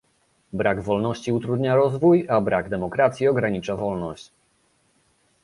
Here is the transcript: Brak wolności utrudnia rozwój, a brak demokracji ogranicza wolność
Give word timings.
Brak 0.53 0.81
wolności 0.81 1.31
utrudnia 1.31 1.75
rozwój, 1.75 2.25
a 2.29 2.41
brak 2.41 2.69
demokracji 2.69 3.27
ogranicza 3.27 3.75
wolność 3.75 4.31